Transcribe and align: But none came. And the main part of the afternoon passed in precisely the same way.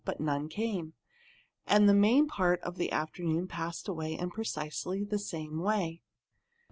But 0.03 0.19
none 0.19 0.49
came. 0.49 0.93
And 1.67 1.87
the 1.87 1.93
main 1.93 2.25
part 2.27 2.59
of 2.61 2.77
the 2.77 2.91
afternoon 2.91 3.47
passed 3.47 3.87
in 3.87 4.31
precisely 4.31 5.03
the 5.03 5.19
same 5.19 5.59
way. 5.59 6.01